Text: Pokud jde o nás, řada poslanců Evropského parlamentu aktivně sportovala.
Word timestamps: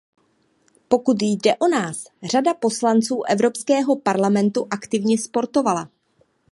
Pokud 0.87 1.21
jde 1.23 1.55
o 1.55 1.67
nás, 1.67 2.03
řada 2.23 2.53
poslanců 2.53 3.21
Evropského 3.29 3.95
parlamentu 3.95 4.67
aktivně 4.71 5.17
sportovala. 5.17 5.89